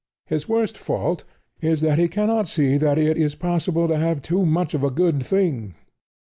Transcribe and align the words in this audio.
His 0.25 0.49
worst 0.49 0.79
fault 0.79 1.25
is 1.61 1.81
that 1.81 1.99
he 1.99 2.07
cannot 2.07 2.47
see 2.47 2.75
that 2.75 2.97
it 2.97 3.17
is 3.17 3.35
possible 3.35 3.87
to 3.87 3.99
have 3.99 4.23
too 4.23 4.47
much 4.47 4.73
of 4.73 4.83
a 4.83 4.89
good 4.89 5.21
thing. 5.21 5.75